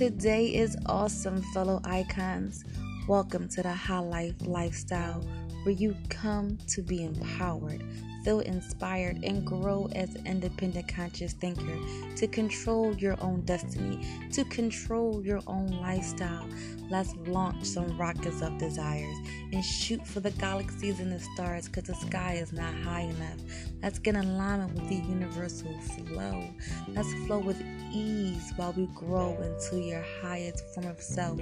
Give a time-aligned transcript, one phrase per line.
[0.00, 2.64] Today is awesome, fellow icons.
[3.06, 5.20] Welcome to the High Life Lifestyle,
[5.64, 7.84] where you come to be empowered,
[8.24, 11.78] feel inspired, and grow as an independent conscious thinker
[12.16, 16.46] to control your own destiny, to control your own lifestyle.
[16.90, 19.16] Let's launch some rockets of desires
[19.52, 23.38] and shoot for the galaxies and the stars because the sky is not high enough.
[23.82, 26.50] Let's get in alignment with the universal flow.
[26.88, 31.38] Let's flow with ease while we grow into your highest form of self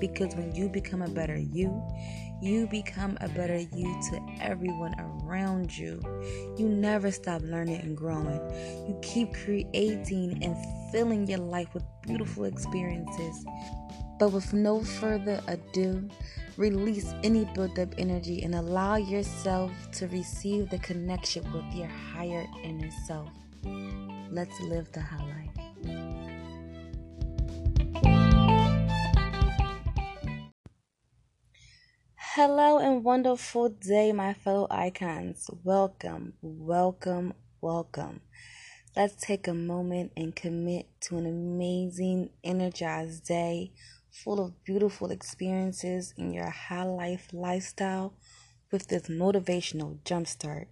[0.00, 1.82] because when you become a better you,
[2.40, 5.23] you become a better you to everyone around
[5.78, 6.00] you.
[6.56, 8.40] You never stop learning and growing.
[8.86, 10.56] You keep creating and
[10.92, 13.44] filling your life with beautiful experiences.
[14.18, 16.08] But with no further ado,
[16.56, 22.46] release any built up energy and allow yourself to receive the connection with your higher
[22.62, 23.30] inner self.
[24.30, 25.43] Let's live the high life.
[32.36, 35.48] Hello and wonderful day, my fellow icons.
[35.62, 38.22] Welcome, welcome, welcome.
[38.96, 43.70] Let's take a moment and commit to an amazing, energized day
[44.10, 48.14] full of beautiful experiences in your high life lifestyle
[48.72, 50.66] with this motivational jumpstart.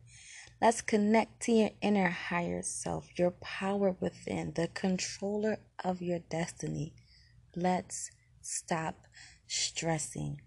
[0.60, 6.92] Let's connect to your inner higher self, your power within, the controller of your destiny.
[7.54, 9.06] Let's stop
[9.46, 10.40] stressing.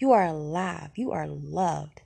[0.00, 2.00] You are alive, you are loved.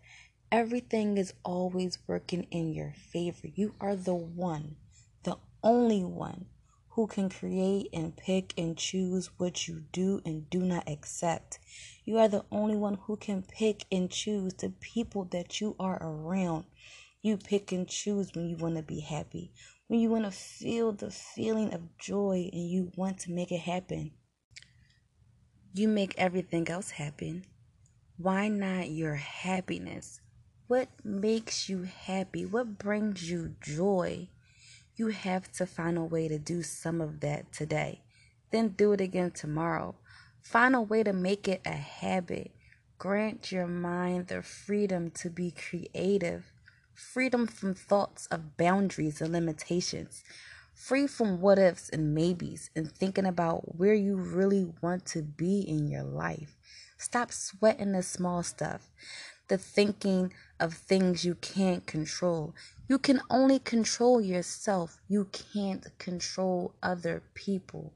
[0.51, 3.47] Everything is always working in your favor.
[3.55, 4.75] You are the one,
[5.23, 6.47] the only one
[6.89, 11.61] who can create and pick and choose what you do and do not accept.
[12.05, 16.03] You are the only one who can pick and choose the people that you are
[16.03, 16.65] around.
[17.23, 19.53] You pick and choose when you want to be happy,
[19.87, 23.61] when you want to feel the feeling of joy and you want to make it
[23.61, 24.11] happen.
[25.73, 27.45] You make everything else happen.
[28.17, 30.21] Why not your happiness?
[30.69, 32.47] What makes you happy?
[32.47, 34.29] What brings you joy?
[34.95, 38.03] You have to find a way to do some of that today.
[38.53, 39.97] Then do it again tomorrow.
[40.41, 42.53] Find a way to make it a habit.
[42.99, 46.53] Grant your mind the freedom to be creative,
[46.95, 50.23] freedom from thoughts of boundaries and limitations,
[50.73, 55.63] free from what ifs and maybes, and thinking about where you really want to be
[55.63, 56.57] in your life.
[56.99, 58.91] Stop sweating the small stuff
[59.49, 62.55] the thinking of things you can't control.
[62.89, 64.99] You can only control yourself.
[65.09, 67.93] You can't control other people,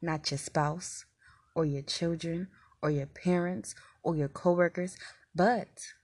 [0.00, 1.04] not your spouse
[1.54, 2.48] or your children
[2.82, 4.96] or your parents or your coworkers,
[5.34, 5.94] but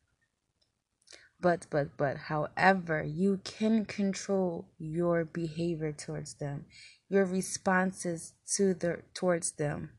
[1.41, 6.67] but but but however, you can control your behavior towards them,
[7.09, 9.91] your responses to the towards them.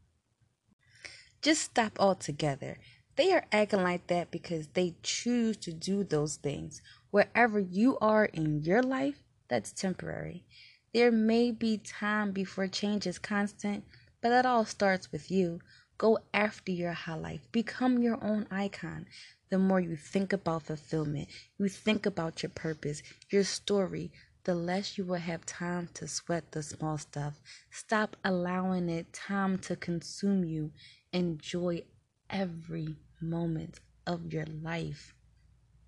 [1.41, 2.77] Just stop altogether.
[3.15, 6.81] They are acting like that because they choose to do those things.
[7.09, 10.45] Wherever you are in your life, that's temporary.
[10.93, 13.85] There may be time before change is constant,
[14.21, 15.61] but that all starts with you.
[15.97, 17.51] Go after your high life.
[17.51, 19.07] Become your own icon.
[19.49, 24.11] The more you think about fulfillment, you think about your purpose, your story,
[24.43, 27.39] the less you will have time to sweat the small stuff.
[27.69, 30.71] Stop allowing it time to consume you.
[31.13, 31.83] Enjoy
[32.29, 35.13] every moment of your life.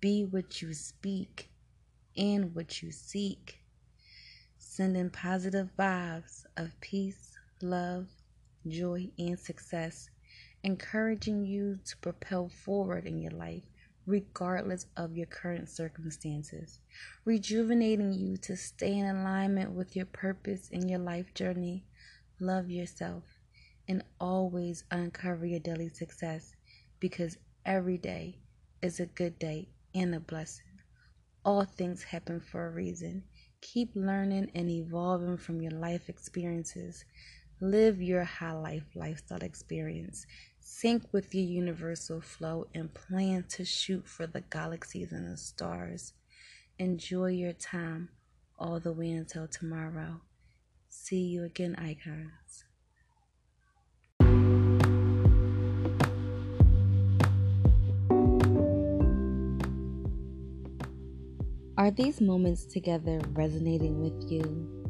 [0.00, 1.50] Be what you speak
[2.16, 3.58] and what you seek.
[4.58, 8.06] Sending positive vibes of peace, love,
[8.68, 10.10] joy, and success,
[10.62, 13.64] encouraging you to propel forward in your life
[14.06, 16.78] regardless of your current circumstances,
[17.24, 21.84] rejuvenating you to stay in alignment with your purpose in your life journey.
[22.40, 23.24] Love yourself
[23.88, 26.54] and always uncover your daily success
[27.00, 28.38] because every day
[28.82, 30.66] is a good day and a blessing.
[31.44, 33.24] All things happen for a reason.
[33.60, 37.04] Keep learning and evolving from your life experiences.
[37.60, 40.26] Live your high life lifestyle experience.
[40.66, 46.14] Sync with your universal flow and plan to shoot for the galaxies and the stars.
[46.78, 48.08] Enjoy your time
[48.58, 50.22] all the way until tomorrow.
[50.88, 52.64] See you again, icons.
[61.76, 64.84] Are these moments together resonating with you?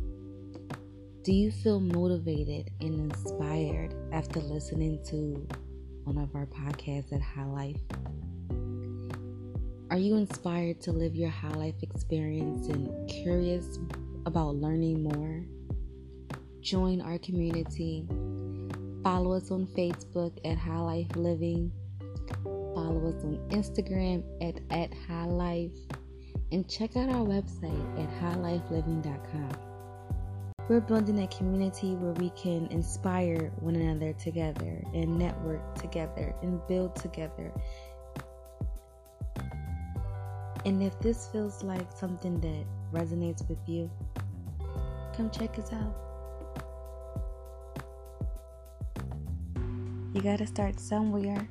[1.25, 5.49] Do you feel motivated and inspired after listening to
[6.05, 7.81] one of our podcasts at High Life?
[9.91, 13.79] Are you inspired to live your high life experience and curious
[14.27, 15.45] about learning more?
[16.61, 18.07] Join our community.
[19.03, 21.71] Follow us on Facebook at High Life Living.
[22.43, 25.73] Follow us on Instagram at, at High Life.
[26.53, 29.74] And check out our website at highlifeliving.com.
[30.67, 36.59] We're building a community where we can inspire one another together and network together and
[36.67, 37.53] build together.
[40.65, 42.65] And if this feels like something that
[42.99, 43.91] resonates with you,
[45.15, 45.95] come check us out.
[50.15, 51.47] You got to start somewhere.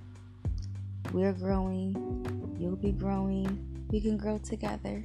[1.11, 2.55] We're growing.
[2.57, 3.85] You'll be growing.
[3.91, 5.03] We can grow together.